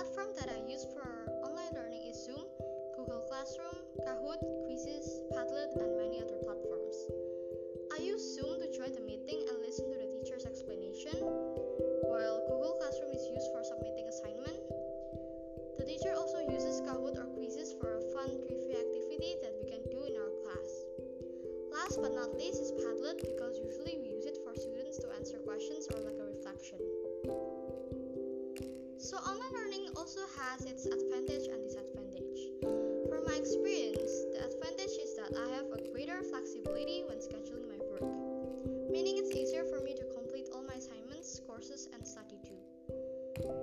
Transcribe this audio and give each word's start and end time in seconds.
Platform 0.00 0.32
that 0.40 0.48
I 0.48 0.64
use 0.64 0.88
for 0.96 1.28
online 1.44 1.76
learning 1.76 2.08
is 2.08 2.24
Zoom, 2.24 2.40
Google 2.96 3.20
Classroom, 3.28 3.84
Kahoot, 4.00 4.40
Quizizz, 4.64 5.28
Padlet, 5.28 5.76
and 5.76 5.92
many 6.00 6.24
other 6.24 6.40
platforms. 6.40 6.96
I 7.92 8.00
use 8.00 8.24
Zoom 8.32 8.64
to 8.64 8.68
join 8.72 8.96
the 8.96 9.04
meeting 9.04 9.44
and 9.44 9.60
listen 9.60 9.92
to 9.92 9.98
the 10.00 10.08
teacher's 10.08 10.48
explanation, 10.48 11.20
while 12.08 12.40
Google 12.48 12.80
Classroom 12.80 13.12
is 13.12 13.28
used 13.28 13.52
for 13.52 13.60
submitting 13.60 14.08
assignment. 14.08 14.56
The 15.76 15.84
teacher 15.84 16.16
also 16.16 16.48
uses 16.48 16.80
Kahoot 16.80 17.20
or 17.20 17.28
Quizizz 17.36 17.76
for 17.76 18.00
a 18.00 18.02
fun 18.16 18.40
trivia 18.48 18.80
activity 18.80 19.36
that 19.44 19.52
we 19.52 19.68
can 19.68 19.84
do 19.92 20.00
in 20.08 20.16
our 20.16 20.32
class. 20.48 20.70
Last 21.76 22.00
but 22.00 22.16
not 22.16 22.32
least 22.40 22.56
is 22.56 22.72
has 30.60 30.68
its 30.68 30.84
advantage 30.84 31.48
and 31.48 31.64
disadvantage. 31.64 32.52
From 33.08 33.24
my 33.24 33.32
experience, 33.32 34.12
the 34.36 34.44
advantage 34.44 34.92
is 35.00 35.16
that 35.16 35.32
I 35.32 35.56
have 35.56 35.64
a 35.72 35.80
greater 35.88 36.20
flexibility 36.22 37.00
when 37.08 37.16
scheduling 37.16 37.64
my 37.64 37.80
work, 37.88 38.04
meaning 38.92 39.16
it's 39.16 39.32
easier 39.32 39.64
for 39.64 39.80
me 39.80 39.94
to 39.96 40.04
complete 40.12 40.48
all 40.52 40.62
my 40.62 40.74
assignments, 40.74 41.40
courses, 41.46 41.88
and 41.94 42.06
study 42.06 42.36
too. 42.44 42.60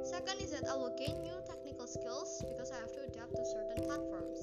Second 0.10 0.42
is 0.42 0.50
that 0.58 0.66
I 0.66 0.76
will 0.76 0.96
gain 0.98 1.22
new 1.22 1.38
technical 1.46 1.86
skills 1.86 2.42
because 2.50 2.72
I 2.72 2.82
have 2.82 2.94
to 2.94 3.02
adapt 3.06 3.36
to 3.36 3.46
certain 3.46 3.86
platforms. 3.86 4.42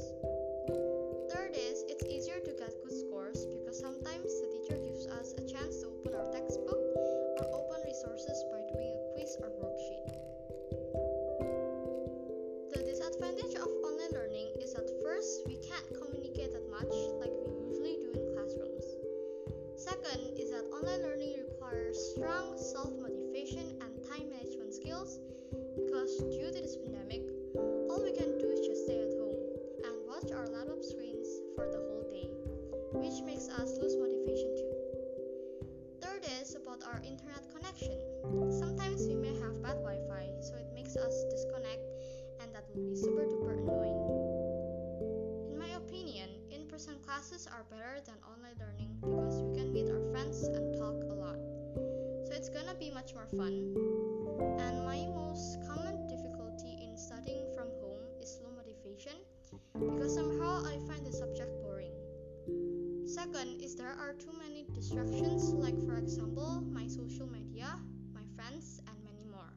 Strong 22.14 22.54
self 22.54 22.94
motivation 23.02 23.74
and 23.82 23.90
time 24.06 24.30
management 24.30 24.70
skills 24.70 25.18
because 25.74 26.14
due 26.30 26.46
to 26.46 26.62
this 26.62 26.78
pandemic, 26.78 27.26
all 27.90 27.98
we 28.06 28.14
can 28.14 28.38
do 28.38 28.46
is 28.54 28.62
just 28.62 28.86
stay 28.86 29.02
at 29.02 29.10
home 29.18 29.34
and 29.82 29.94
watch 30.06 30.30
our 30.30 30.46
laptop 30.46 30.78
screens 30.78 31.26
for 31.58 31.66
the 31.66 31.82
whole 31.82 32.06
day, 32.06 32.30
which 33.02 33.18
makes 33.26 33.50
us 33.58 33.74
lose 33.82 33.98
motivation 33.98 34.46
too. 34.54 34.70
Third 35.98 36.22
is 36.38 36.54
about 36.54 36.86
our 36.86 37.02
internet 37.02 37.50
connection. 37.50 37.98
Sometimes 38.62 39.02
we 39.10 39.18
may 39.18 39.34
have 39.42 39.58
bad 39.58 39.82
Wi 39.82 39.98
Fi, 40.06 40.30
so 40.38 40.54
it 40.54 40.70
makes 40.70 40.94
us 40.94 41.18
disconnect, 41.34 41.82
and 42.38 42.54
that 42.54 42.62
will 42.70 42.86
be 42.86 42.94
super 42.94 43.26
duper 43.26 43.58
annoying. 43.58 43.98
In 45.50 45.58
my 45.58 45.74
opinion, 45.82 46.30
in 46.54 46.70
person 46.70 46.94
classes 47.02 47.50
are 47.50 47.66
better 47.74 47.98
than 48.06 48.14
online 48.22 48.54
learning 48.62 48.83
there 63.84 64.00
are 64.00 64.16
too 64.16 64.32
many 64.40 64.64
distractions 64.72 65.52
like 65.52 65.76
for 65.84 66.00
example 66.00 66.64
my 66.72 66.88
social 66.88 67.28
media, 67.28 67.68
my 68.16 68.24
friends 68.32 68.80
and 68.88 68.96
many 69.04 69.28
more. 69.28 69.52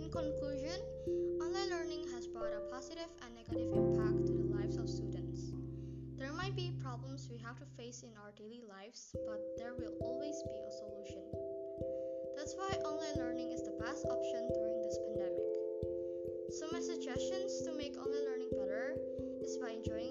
In 0.00 0.08
conclusion, 0.08 0.80
online 1.44 1.68
learning 1.68 2.08
has 2.16 2.26
brought 2.26 2.56
a 2.56 2.64
positive 2.72 3.12
and 3.20 3.36
negative 3.36 3.68
impact 3.76 4.24
to 4.24 4.32
the 4.32 4.48
lives 4.56 4.80
of 4.80 4.88
students. 4.88 5.52
There 6.16 6.32
might 6.32 6.56
be 6.56 6.72
problems 6.80 7.28
we 7.28 7.36
have 7.44 7.60
to 7.60 7.68
face 7.76 8.00
in 8.00 8.16
our 8.16 8.32
daily 8.32 8.64
lives, 8.64 9.12
but 9.28 9.44
there 9.60 9.76
will 9.76 9.92
always 10.00 10.40
be 10.48 10.56
a 10.64 10.72
solution. 10.72 11.20
That's 12.32 12.56
why 12.56 12.80
online 12.80 13.20
learning 13.20 13.52
is 13.52 13.60
the 13.68 13.76
best 13.76 14.08
option 14.08 14.48
during 14.56 14.80
this 14.80 14.96
pandemic. 15.04 15.52
So, 16.48 16.64
my 16.72 16.80
suggestions 16.80 17.60
to 17.68 17.76
make 17.76 17.92
online 18.00 18.24
learning 18.24 18.56
better 18.56 18.96
is 19.44 19.58
by 19.60 19.76
enjoying 19.76 20.07